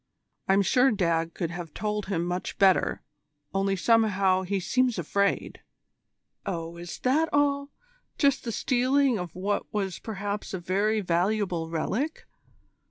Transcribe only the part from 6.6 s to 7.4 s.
is that